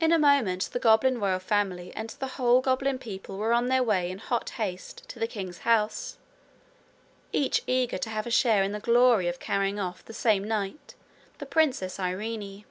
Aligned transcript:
In 0.00 0.12
a 0.12 0.18
moment 0.18 0.68
the 0.74 0.78
goblin 0.78 1.18
royal 1.18 1.38
family 1.38 1.94
and 1.96 2.10
the 2.10 2.26
whole 2.36 2.60
goblin 2.60 2.98
people 2.98 3.38
were 3.38 3.54
on 3.54 3.68
their 3.68 3.82
way 3.82 4.10
in 4.10 4.18
hot 4.18 4.50
haste 4.60 5.08
to 5.08 5.18
the 5.18 5.26
king's 5.26 5.60
house, 5.60 6.18
each 7.32 7.62
eager 7.66 7.96
to 7.96 8.10
have 8.10 8.26
a 8.26 8.30
share 8.30 8.62
in 8.62 8.72
the 8.72 8.80
glory 8.80 9.26
of 9.28 9.40
carrying 9.40 9.80
off 9.80 10.04
that 10.04 10.12
same 10.12 10.44
night 10.44 10.94
the 11.38 11.46
Princess 11.46 11.98
Irene. 11.98 12.66